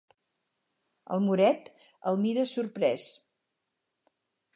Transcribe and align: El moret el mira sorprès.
El 1.15 1.19
moret 1.25 1.69
el 2.11 2.17
mira 2.23 2.47
sorprès. 2.53 3.05